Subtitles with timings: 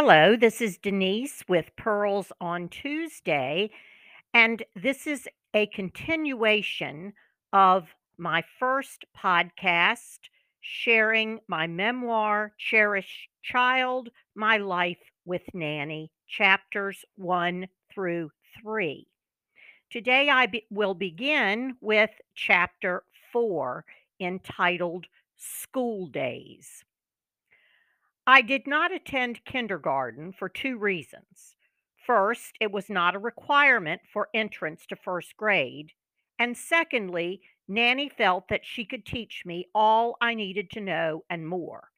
[0.00, 3.68] Hello, this is Denise with Pearls on Tuesday,
[4.32, 7.14] and this is a continuation
[7.52, 10.20] of my first podcast
[10.60, 18.30] sharing my memoir, Cherished Child My Life with Nanny, chapters one through
[18.62, 19.08] three.
[19.90, 23.84] Today I be- will begin with chapter four
[24.20, 26.84] entitled School Days.
[28.28, 31.56] I did not attend kindergarten for two reasons.
[32.06, 35.92] First, it was not a requirement for entrance to first grade.
[36.38, 41.48] And secondly, Nanny felt that she could teach me all I needed to know and
[41.48, 41.88] more.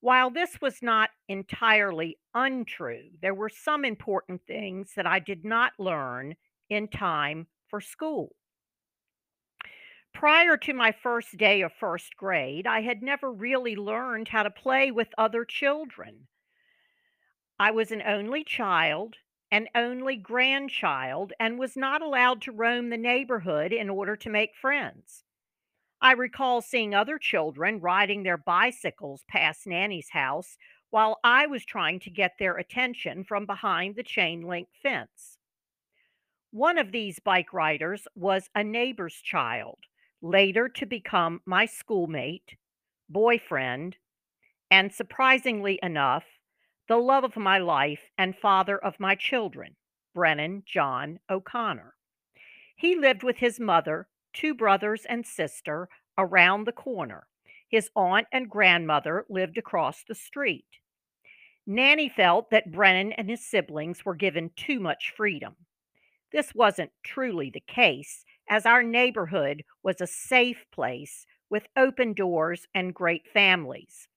[0.00, 5.72] While this was not entirely untrue, there were some important things that I did not
[5.78, 6.36] learn
[6.68, 8.36] in time for school.
[10.12, 14.50] Prior to my first day of first grade, I had never really learned how to
[14.50, 16.26] play with other children.
[17.58, 19.16] I was an only child,
[19.52, 24.56] an only grandchild, and was not allowed to roam the neighborhood in order to make
[24.56, 25.22] friends.
[26.00, 30.56] I recall seeing other children riding their bicycles past Nanny's house
[30.90, 35.38] while I was trying to get their attention from behind the chain link fence.
[36.50, 39.78] One of these bike riders was a neighbor's child,
[40.20, 42.56] later to become my schoolmate,
[43.08, 43.96] boyfriend,
[44.70, 46.24] and surprisingly enough,
[46.88, 49.76] the love of my life and father of my children,
[50.14, 51.94] Brennan John O'Connor.
[52.76, 57.26] He lived with his mother, two brothers and sister around the corner.
[57.68, 60.64] His aunt and grandmother lived across the street.
[61.66, 65.54] Nanny felt that Brennan and his siblings were given too much freedom.
[66.32, 72.66] This wasn't truly the case, as our neighborhood was a safe place with open doors
[72.74, 74.08] and great families.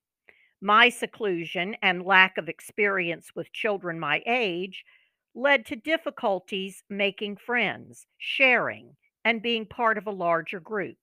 [0.61, 4.85] My seclusion and lack of experience with children my age
[5.33, 10.97] led to difficulties making friends, sharing, and being part of a larger group.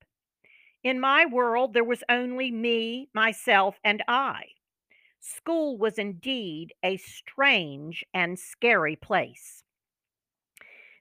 [0.85, 4.45] In my world, there was only me, myself, and I.
[5.21, 9.65] School was indeed a strange and scary place.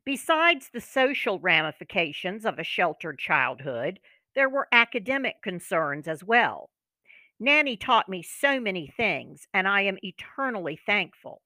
[0.08, 4.00] Besides the social ramifications of a sheltered childhood,
[4.36, 6.70] there were academic concerns as well.
[7.42, 11.42] Nanny taught me so many things, and I am eternally thankful.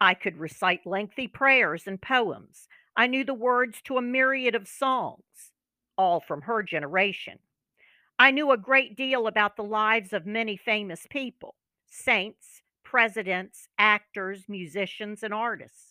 [0.00, 2.66] I could recite lengthy prayers and poems.
[2.96, 5.52] I knew the words to a myriad of songs,
[5.96, 7.38] all from her generation.
[8.18, 11.54] I knew a great deal about the lives of many famous people
[11.86, 15.89] saints, presidents, actors, musicians, and artists.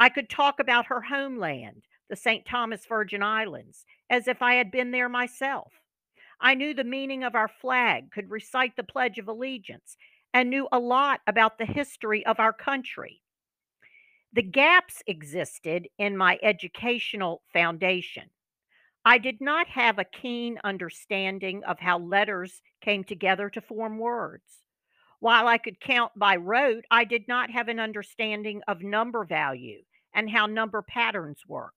[0.00, 2.46] I could talk about her homeland, the St.
[2.46, 5.74] Thomas Virgin Islands, as if I had been there myself.
[6.40, 9.98] I knew the meaning of our flag, could recite the Pledge of Allegiance,
[10.32, 13.20] and knew a lot about the history of our country.
[14.32, 18.30] The gaps existed in my educational foundation.
[19.04, 24.62] I did not have a keen understanding of how letters came together to form words.
[25.18, 29.82] While I could count by rote, I did not have an understanding of number value
[30.14, 31.74] and how number patterns work.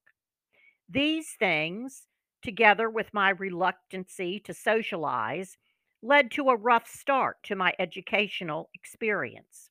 [0.90, 2.08] These things,
[2.42, 5.58] together with my reluctancy to socialize,
[6.02, 9.70] led to a rough start to my educational experience.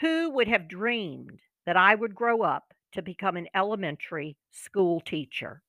[0.00, 5.62] Who would have dreamed that I would grow up to become an elementary school teacher?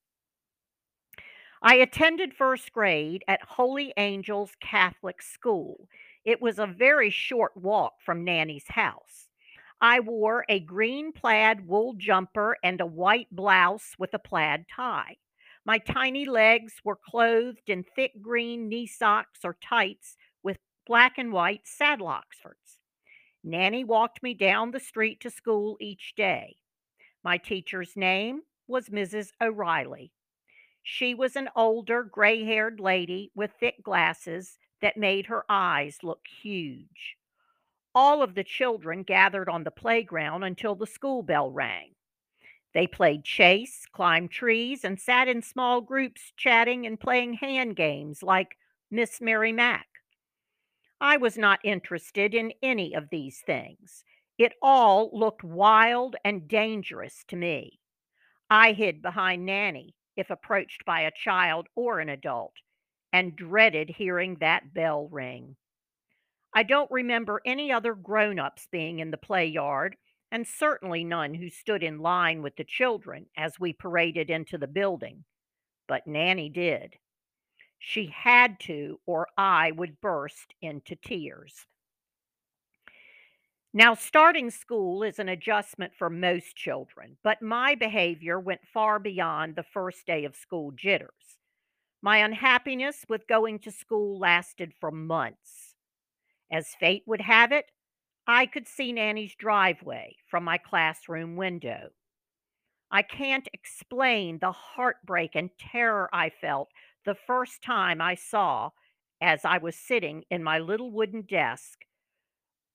[1.62, 5.90] I attended first grade at Holy Angels Catholic School.
[6.26, 9.29] It was a very short walk from Nanny's house.
[9.82, 15.18] I wore a green plaid wool jumper and a white blouse with a plaid tie.
[15.66, 21.32] My tiny legs were clothed in thick green knee socks or tights with black and
[21.32, 22.80] white saddle oxfords.
[23.44, 26.58] Nanny walked me down the street to school each day.
[27.24, 29.32] My teacher's name was Mrs.
[29.42, 30.12] O'Reilly.
[30.84, 36.26] She was an older, gray haired lady with thick glasses that made her eyes look
[36.28, 37.19] huge.
[38.02, 41.96] All of the children gathered on the playground until the school bell rang.
[42.74, 48.24] They played chase, climbed trees, and sat in small groups chatting and playing hand games
[48.24, 48.56] like
[48.90, 49.88] Miss Mary Mack.
[51.02, 54.06] I was not interested in any of these things.
[54.38, 57.82] It all looked wild and dangerous to me.
[58.50, 62.54] I hid behind Nanny if approached by a child or an adult
[63.12, 65.58] and dreaded hearing that bell ring.
[66.54, 69.96] I don't remember any other grown ups being in the play yard,
[70.32, 74.68] and certainly none who stood in line with the children as we paraded into the
[74.68, 75.26] building.
[75.88, 76.96] But Nanny did.
[77.80, 81.66] She had to, or I would burst into tears.
[83.74, 89.56] Now, starting school is an adjustment for most children, but my behavior went far beyond
[89.56, 91.38] the first day of school jitters.
[92.02, 95.69] My unhappiness with going to school lasted for months.
[96.52, 97.66] As fate would have it,
[98.26, 101.90] I could see Nanny's driveway from my classroom window.
[102.92, 106.70] I can't explain the heartbreak and terror I felt
[107.06, 108.72] the first time I saw,
[109.22, 111.80] as I was sitting in my little wooden desk,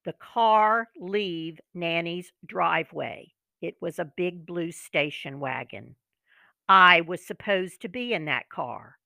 [0.04, 3.32] the car leave Nanny's driveway.
[3.60, 5.96] It was a big blue station wagon.
[6.68, 8.98] I was supposed to be in that car.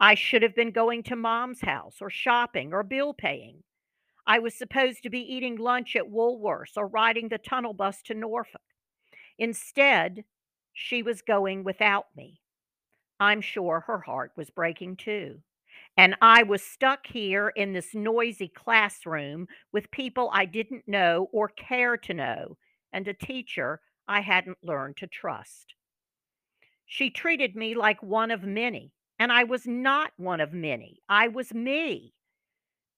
[0.00, 3.62] I should have been going to mom's house or shopping or bill paying.
[4.26, 8.14] I was supposed to be eating lunch at Woolworth's or riding the tunnel bus to
[8.14, 8.60] Norfolk.
[9.38, 10.24] Instead,
[10.72, 12.40] she was going without me.
[13.20, 15.40] I'm sure her heart was breaking too.
[15.96, 21.48] And I was stuck here in this noisy classroom with people I didn't know or
[21.48, 22.58] care to know,
[22.92, 25.74] and a teacher I hadn't learned to trust.
[26.84, 31.00] She treated me like one of many, and I was not one of many.
[31.08, 32.12] I was me.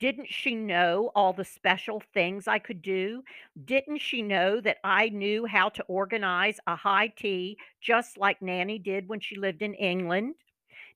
[0.01, 3.23] Didn't she know all the special things I could do?
[3.65, 8.79] Didn't she know that I knew how to organize a high tea just like Nanny
[8.79, 10.37] did when she lived in England?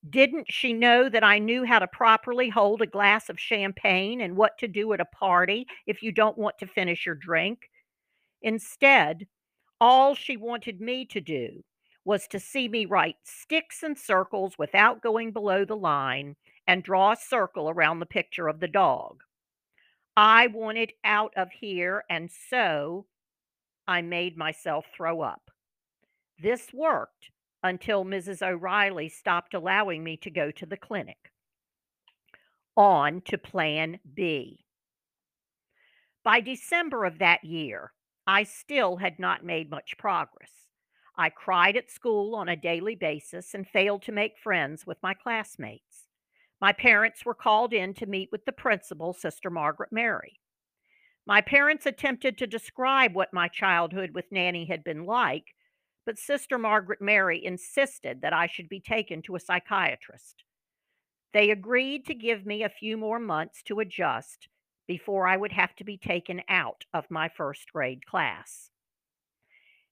[0.08, 4.36] Didn't she know that I knew how to properly hold a glass of champagne and
[4.36, 7.70] what to do at a party if you don't want to finish your drink?
[8.42, 9.26] Instead,
[9.80, 11.64] all she wanted me to do
[12.04, 16.36] was to see me write sticks and circles without going below the line
[16.66, 19.22] and draw a circle around the picture of the dog.
[20.16, 23.06] I wanted out of here, and so
[23.86, 25.50] I made myself throw up.
[26.38, 27.30] This worked
[27.62, 28.42] until Mrs.
[28.42, 31.32] O'Reilly stopped allowing me to go to the clinic.
[32.76, 34.64] On to Plan B.
[36.24, 37.92] By December of that year,
[38.26, 40.50] I still had not made much progress.
[41.16, 45.14] I cried at school on a daily basis and failed to make friends with my
[45.14, 45.91] classmates.
[46.62, 50.38] My parents were called in to meet with the principal, Sister Margaret Mary.
[51.26, 55.56] My parents attempted to describe what my childhood with Nanny had been like,
[56.06, 60.44] but Sister Margaret Mary insisted that I should be taken to a psychiatrist.
[61.32, 64.46] They agreed to give me a few more months to adjust
[64.86, 68.70] before I would have to be taken out of my first grade class.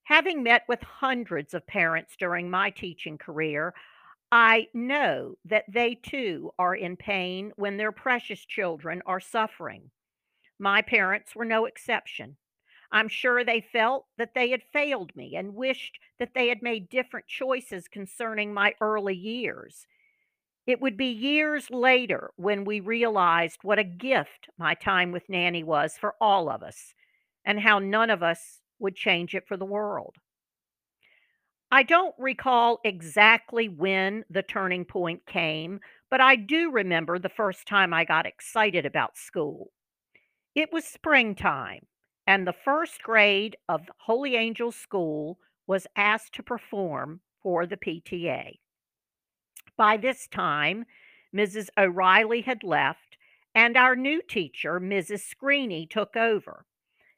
[0.04, 3.74] Having met with hundreds of parents during my teaching career,
[4.32, 9.90] I know that they too are in pain when their precious children are suffering.
[10.58, 12.36] My parents were no exception.
[12.92, 16.88] I'm sure they felt that they had failed me and wished that they had made
[16.88, 19.86] different choices concerning my early years.
[20.66, 25.64] It would be years later when we realized what a gift my time with Nanny
[25.64, 26.94] was for all of us
[27.44, 30.16] and how none of us would change it for the world.
[31.72, 35.78] I don't recall exactly when the turning point came,
[36.10, 39.70] but I do remember the first time I got excited about school.
[40.56, 41.86] It was springtime,
[42.26, 45.38] and the first grade of Holy Angels School
[45.68, 48.58] was asked to perform for the PTA.
[49.76, 50.86] By this time,
[51.34, 51.68] Mrs.
[51.78, 53.16] O'Reilly had left,
[53.54, 55.22] and our new teacher, Mrs.
[55.22, 56.66] Screeny, took over.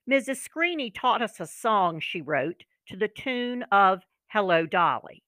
[0.08, 0.46] Mrs.
[0.46, 5.22] Screeny taught us a song she wrote to the tune of Hello, Dolly.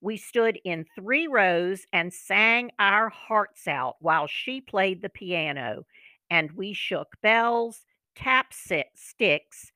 [0.00, 5.84] We stood in three rows and sang our hearts out while she played the piano,
[6.30, 7.84] and we shook bells,
[8.14, 8.54] tapped
[8.94, 9.72] sticks,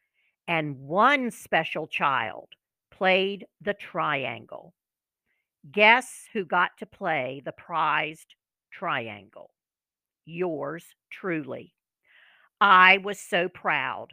[0.47, 2.51] and one special child
[2.93, 4.73] played the triangle.
[5.73, 8.37] Guess who got to play the prized
[8.71, 9.51] triangle?
[10.27, 11.75] Yours truly.
[12.61, 14.13] I was so proud.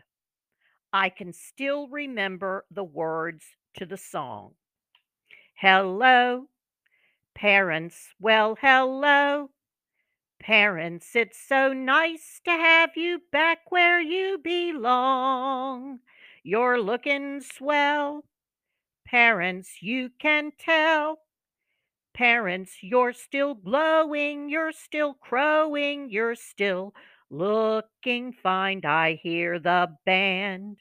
[0.91, 3.45] I can still remember the words
[3.77, 4.53] to the song.
[5.53, 6.47] Hello,
[7.35, 8.09] parents.
[8.19, 9.51] Well, hello,
[10.39, 11.15] parents.
[11.15, 15.99] It's so nice to have you back where you belong.
[16.43, 18.23] You're looking swell.
[19.05, 21.19] Parents, you can tell.
[22.15, 26.95] Parents, you're still glowing, you're still crowing, you're still
[27.29, 28.81] looking fine.
[28.85, 30.77] I hear the band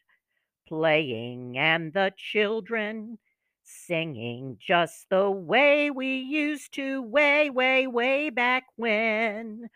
[0.66, 3.18] playing and the children
[3.62, 9.68] singing just the way we used to way, way, way back when.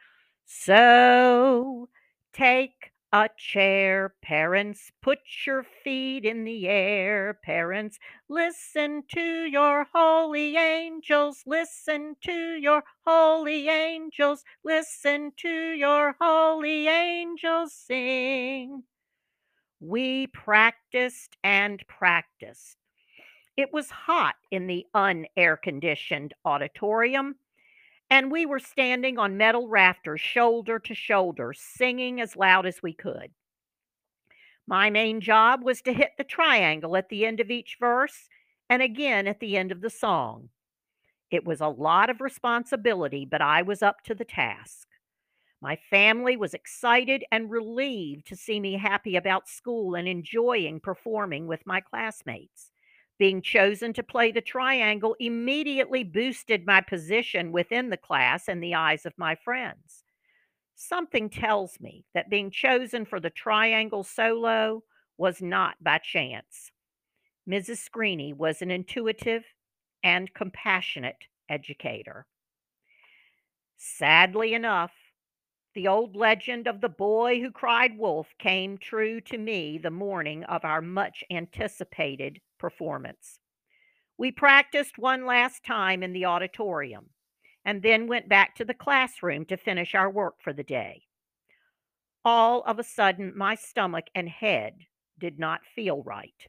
[0.44, 1.88] So
[2.32, 10.56] take a chair, parents, put your feet in the air, parents, listen to your holy
[10.56, 18.84] angels, listen to your holy angels, listen to your holy angels sing.
[19.80, 22.76] We practiced and practiced.
[23.56, 27.36] It was hot in the unair conditioned auditorium,
[28.10, 32.92] and we were standing on metal rafters, shoulder to shoulder, singing as loud as we
[32.92, 33.30] could.
[34.66, 38.28] My main job was to hit the triangle at the end of each verse
[38.68, 40.50] and again at the end of the song.
[41.30, 44.86] It was a lot of responsibility, but I was up to the task.
[45.62, 51.46] My family was excited and relieved to see me happy about school and enjoying performing
[51.46, 52.70] with my classmates.
[53.18, 58.74] Being chosen to play the triangle immediately boosted my position within the class in the
[58.74, 60.04] eyes of my friends.
[60.74, 64.82] Something tells me that being chosen for the triangle solo
[65.18, 66.70] was not by chance.
[67.46, 67.86] Mrs.
[67.86, 69.44] Screeney was an intuitive
[70.02, 72.26] and compassionate educator.
[73.76, 74.92] Sadly enough,
[75.74, 80.44] the old legend of the boy who cried wolf came true to me the morning
[80.44, 83.38] of our much anticipated performance.
[84.18, 87.10] We practiced one last time in the auditorium
[87.64, 91.02] and then went back to the classroom to finish our work for the day.
[92.24, 94.86] All of a sudden, my stomach and head
[95.18, 96.46] did not feel right.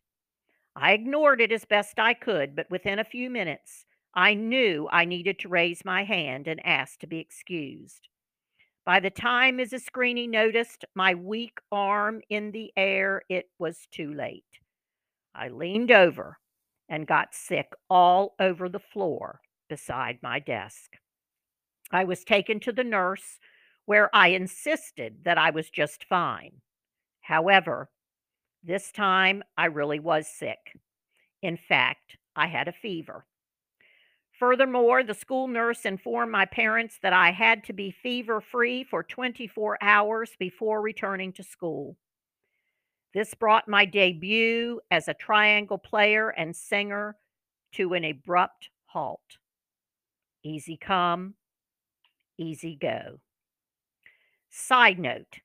[0.75, 5.05] I ignored it as best I could, but within a few minutes, I knew I
[5.05, 8.07] needed to raise my hand and ask to be excused.
[8.85, 9.83] By the time Mrs.
[9.85, 14.43] Screeney noticed my weak arm in the air, it was too late.
[15.35, 16.39] I leaned over
[16.89, 20.97] and got sick all over the floor beside my desk.
[21.91, 23.39] I was taken to the nurse,
[23.85, 26.61] where I insisted that I was just fine.
[27.21, 27.89] However,
[28.63, 30.73] this time I really was sick.
[31.41, 33.25] In fact, I had a fever.
[34.41, 39.03] Furthermore, the school nurse informed my parents that I had to be fever free for
[39.03, 41.95] 24 hours before returning to school.
[43.13, 47.17] This brought my debut as a triangle player and singer
[47.73, 49.37] to an abrupt halt.
[50.43, 51.35] Easy come,
[52.39, 53.19] easy go.
[54.49, 55.41] Side note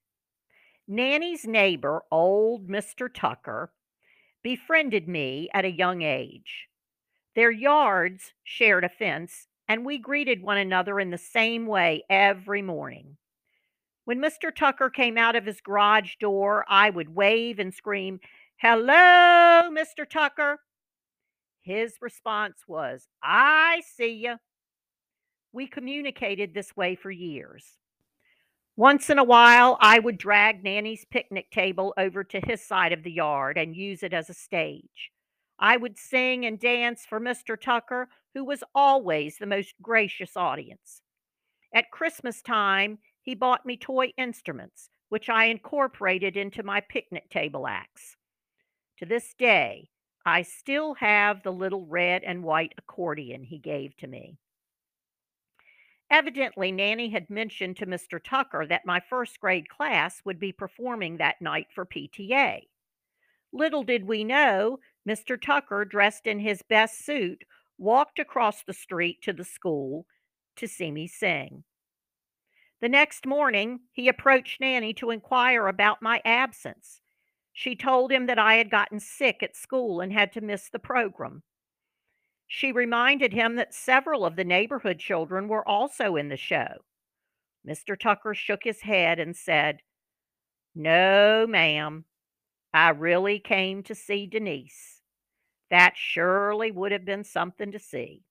[0.89, 3.13] Nanny's neighbor, old Mr.
[3.13, 3.75] Tucker,
[4.43, 6.69] befriended me at a young age.
[7.37, 12.63] Their yards shared a fence, and we greeted one another in the same way every
[12.63, 13.19] morning.
[14.07, 14.55] When Mr.
[14.55, 18.21] Tucker came out of his garage door, I would wave and scream,
[18.57, 20.09] Hello, Mr.
[20.09, 20.61] Tucker.
[21.61, 24.37] His response was, I see you.
[25.53, 27.77] We communicated this way for years.
[28.77, 33.03] Once in a while, I would drag Nanny's picnic table over to his side of
[33.03, 35.11] the yard and use it as a stage.
[35.59, 37.61] I would sing and dance for Mr.
[37.61, 41.03] Tucker, who was always the most gracious audience.
[41.75, 47.67] At Christmas time, he bought me toy instruments, which I incorporated into my picnic table
[47.67, 48.17] acts.
[48.99, 49.89] To this day,
[50.25, 54.39] I still have the little red and white accordion he gave to me.
[56.11, 58.23] Evidently, Nanny had mentioned to Mr.
[58.23, 62.63] Tucker that my first grade class would be performing that night for PTA.
[63.53, 65.41] Little did we know, Mr.
[65.41, 67.45] Tucker, dressed in his best suit,
[67.79, 70.07] walked across the street to the school
[70.57, 71.65] to see me sing.
[72.81, 77.01] The next morning, he approached Nanny to inquire about my absence.
[77.53, 80.79] She told him that I had gotten sick at school and had to miss the
[80.79, 81.43] program.
[82.47, 86.85] She reminded him that several of the neighborhood children were also in the show.
[87.67, 87.99] Mr.
[87.99, 89.81] Tucker shook his head and said,
[90.75, 92.05] No, ma'am.
[92.73, 94.96] I really came to see Denise.
[95.71, 98.23] That surely would have been something to see.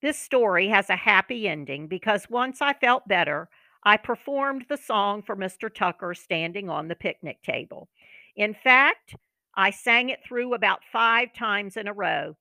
[0.00, 3.48] This story has a happy ending because once I felt better,
[3.84, 5.72] I performed the song for Mr.
[5.72, 7.88] Tucker standing on the picnic table.
[8.36, 9.16] In fact,
[9.54, 12.36] I sang it through about five times in a row.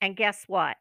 [0.00, 0.76] And guess what?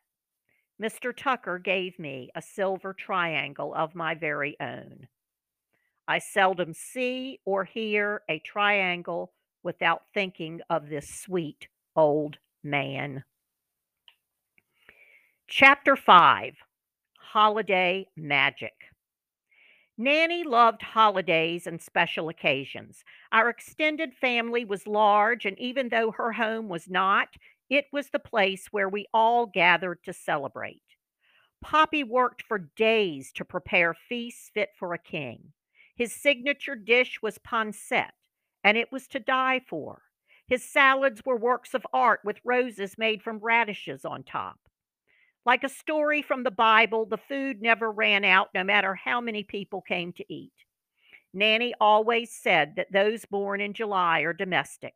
[0.82, 1.16] Mr.
[1.16, 5.08] Tucker gave me a silver triangle of my very own.
[6.08, 9.34] I seldom see or hear a triangle
[9.68, 13.22] without thinking of this sweet old man.
[15.46, 16.54] Chapter 5
[17.34, 18.72] Holiday Magic.
[19.98, 23.04] Nanny loved holidays and special occasions.
[23.34, 27.28] Our extended family was large, and even though her home was not,
[27.70, 30.82] it was the place where we all gathered to celebrate.
[31.62, 35.52] Poppy worked for days to prepare feasts fit for a king.
[35.98, 38.12] His signature dish was pancetta,
[38.64, 40.02] and it was to die for.
[40.48, 44.58] His salads were works of art with roses made from radishes on top.
[45.46, 49.44] Like a story from the Bible, the food never ran out no matter how many
[49.44, 50.54] people came to eat.
[51.34, 54.94] Nanny always said that those born in July are domestic.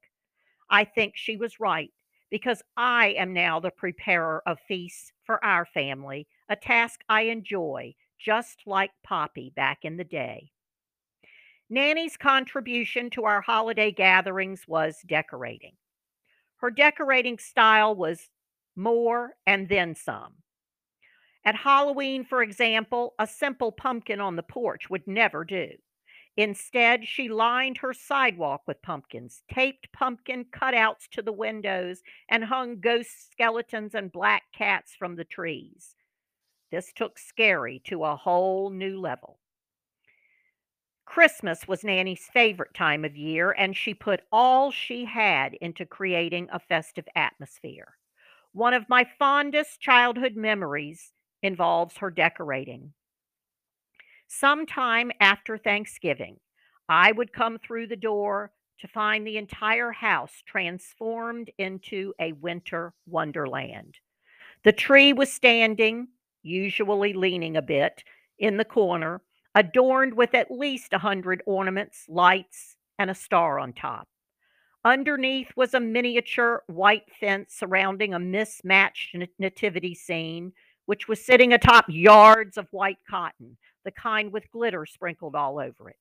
[0.69, 1.91] I think she was right
[2.29, 7.93] because I am now the preparer of feasts for our family, a task I enjoy,
[8.17, 10.51] just like Poppy back in the day.
[11.71, 15.71] Nanny's contribution to our holiday gatherings was decorating.
[16.57, 18.27] Her decorating style was
[18.75, 20.33] more and then some.
[21.45, 25.69] At Halloween, for example, a simple pumpkin on the porch would never do.
[26.35, 32.81] Instead, she lined her sidewalk with pumpkins, taped pumpkin cutouts to the windows, and hung
[32.81, 35.95] ghost skeletons and black cats from the trees.
[36.69, 39.40] This took Scary to a whole new level.
[41.11, 46.47] Christmas was Nanny's favorite time of year, and she put all she had into creating
[46.53, 47.97] a festive atmosphere.
[48.53, 51.11] One of my fondest childhood memories
[51.43, 52.93] involves her decorating.
[54.29, 56.37] Sometime after Thanksgiving,
[56.87, 62.93] I would come through the door to find the entire house transformed into a winter
[63.05, 63.99] wonderland.
[64.63, 66.07] The tree was standing,
[66.41, 68.01] usually leaning a bit,
[68.39, 69.21] in the corner,
[69.55, 74.07] adorned with at least a hundred ornaments, lights, and a star on top.
[74.83, 80.53] Underneath was a miniature white fence surrounding a mismatched nativity scene,
[80.85, 85.89] which was sitting atop yards of white cotton, the kind with glitter sprinkled all over
[85.89, 85.97] it.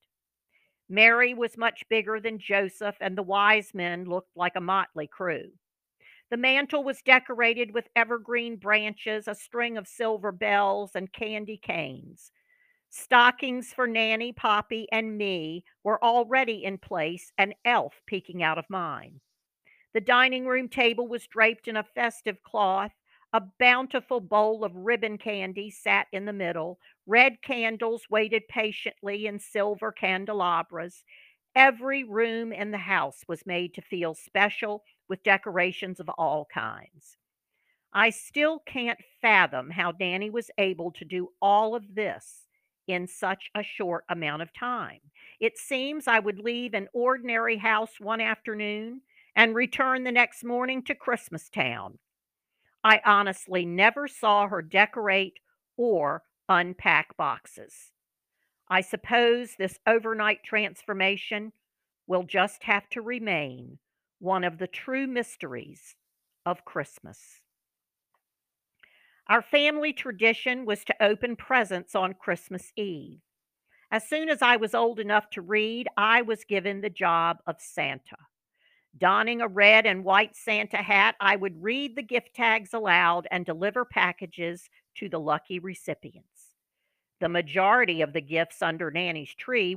[0.89, 5.51] Mary was much bigger than Joseph, and the wise men looked like a motley crew.
[6.31, 12.33] The mantel was decorated with evergreen branches, a string of silver bells, and candy canes.
[12.93, 18.69] Stockings for Nanny, Poppy, and me were already in place, an elf peeking out of
[18.69, 19.21] mine.
[19.95, 22.91] The dining room table was draped in a festive cloth.
[23.33, 26.81] A bountiful bowl of ribbon candy sat in the middle.
[27.07, 31.05] Red candles waited patiently in silver candelabras.
[31.55, 37.17] Every room in the house was made to feel special with decorations of all kinds.
[37.93, 42.49] I still can't fathom how Nanny was able to do all of this
[42.93, 45.01] in such a short amount of time.
[45.41, 49.03] It seems I would leave an ordinary house one afternoon
[49.35, 51.99] and return the next morning to Christmastown.
[52.83, 55.39] I honestly never saw her decorate
[55.77, 57.93] or unpack boxes.
[58.69, 61.53] I suppose this overnight transformation
[62.07, 63.79] will just have to remain
[64.19, 65.97] one of the true mysteries
[66.45, 67.19] of Christmas.
[69.31, 73.21] Our family tradition was to open presents on Christmas Eve.
[73.93, 77.61] As soon as I was old enough to read, I was given the job of
[77.61, 78.17] Santa.
[78.99, 83.47] Donning a red and white Santa hat, I would read the gift tags aloud and
[83.47, 86.57] deliver packages to the lucky recipients.
[87.21, 89.77] The majority of the gifts under Nanny's tree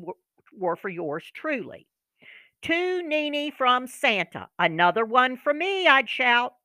[0.57, 1.85] were, for yours truly.
[2.63, 6.55] To Nene from Santa, another one for me, I'd shout.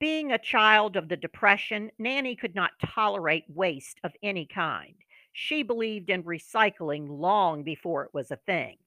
[0.00, 4.94] Being a child of the Depression, Nanny could not tolerate waste of any kind.
[5.30, 8.78] She believed in recycling long before it was a thing.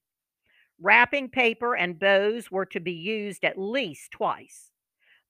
[0.80, 4.72] Wrapping paper and bows were to be used at least twice.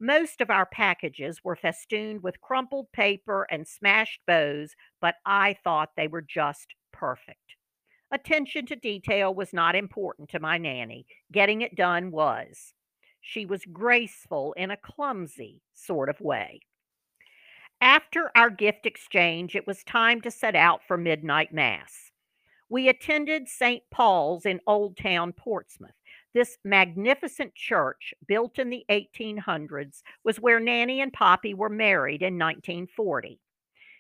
[0.01, 5.91] Most of our packages were festooned with crumpled paper and smashed bows, but I thought
[5.97, 7.57] they were just perfect.
[8.11, 11.05] Attention to detail was not important to my nanny.
[11.31, 12.73] Getting it done was.
[13.27, 16.61] She was graceful in a clumsy sort of way.
[17.81, 22.13] After our gift exchange, it was time to set out for midnight mass.
[22.69, 23.83] We attended St.
[23.91, 25.95] Paul's in Old Town Portsmouth.
[26.35, 32.39] This magnificent church, built in the 1800s, was where Nanny and Poppy were married in
[32.39, 33.41] 1940.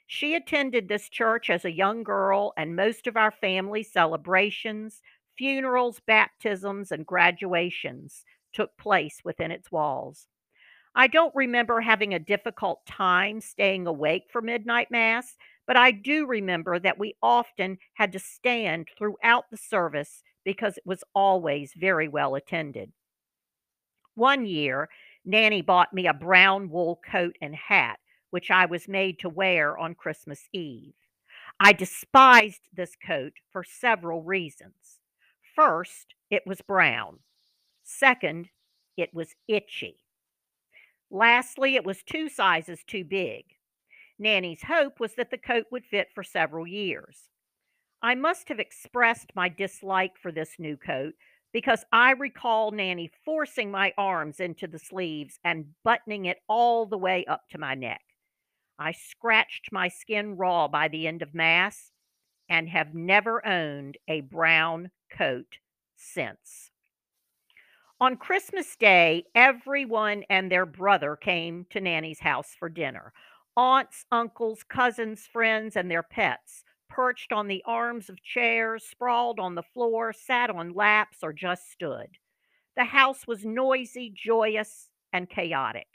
[0.06, 5.00] She attended this church as a young girl, and most of our family celebrations,
[5.38, 10.26] funerals, baptisms, and graduations took place within its walls.
[10.94, 15.36] I don't remember having a difficult time staying awake for midnight mass,
[15.66, 20.86] but I do remember that we often had to stand throughout the service because it
[20.86, 22.92] was always very well attended.
[24.14, 24.88] One year,
[25.24, 27.98] Nanny bought me a brown wool coat and hat,
[28.30, 30.94] which I was made to wear on Christmas Eve.
[31.58, 35.00] I despised this coat for several reasons.
[35.56, 37.20] First, it was brown.
[37.84, 38.48] Second,
[38.96, 39.98] it was itchy.
[41.10, 43.44] Lastly, it was two sizes too big.
[44.18, 47.28] Nanny's hope was that the coat would fit for several years.
[48.02, 51.14] I must have expressed my dislike for this new coat
[51.52, 56.98] because I recall Nanny forcing my arms into the sleeves and buttoning it all the
[56.98, 58.02] way up to my neck.
[58.78, 61.92] I scratched my skin raw by the end of Mass,
[62.48, 65.58] and have never owned a brown coat
[65.96, 66.70] since.
[68.00, 73.12] On Christmas Day, everyone and their brother came to Nanny's house for dinner.
[73.56, 79.54] Aunts, uncles, cousins, friends, and their pets perched on the arms of chairs, sprawled on
[79.54, 82.08] the floor, sat on laps, or just stood.
[82.76, 85.86] The house was noisy, joyous, and chaotic.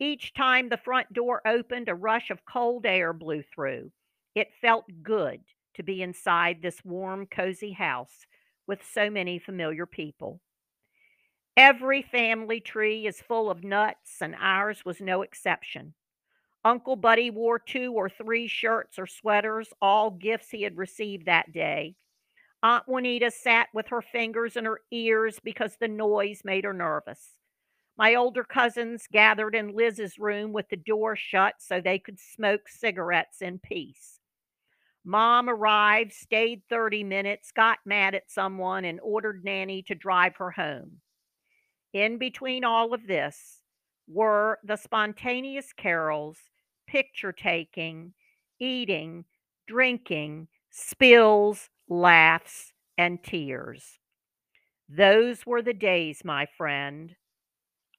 [0.00, 3.92] Each time the front door opened, a rush of cold air blew through.
[4.34, 5.42] It felt good
[5.74, 8.26] to be inside this warm, cozy house
[8.66, 10.40] with so many familiar people.
[11.56, 15.94] Every family tree is full of nuts, and ours was no exception.
[16.64, 21.52] Uncle Buddy wore two or three shirts or sweaters, all gifts he had received that
[21.52, 21.96] day.
[22.62, 27.36] Aunt Juanita sat with her fingers in her ears because the noise made her nervous.
[27.96, 32.68] My older cousins gathered in Liz's room with the door shut so they could smoke
[32.68, 34.20] cigarettes in peace.
[35.04, 40.50] Mom arrived, stayed 30 minutes, got mad at someone, and ordered Nanny to drive her
[40.50, 41.00] home.
[41.92, 43.62] In between all of this
[44.06, 46.38] were the spontaneous carols,
[46.86, 48.14] picture taking,
[48.58, 49.24] eating,
[49.66, 53.98] drinking, spills, laughs, and tears.
[54.88, 57.14] Those were the days, my friend.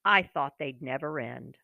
[0.03, 1.57] I thought they'd never end.